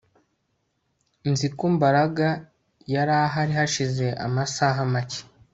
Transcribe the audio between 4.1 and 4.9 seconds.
amasaha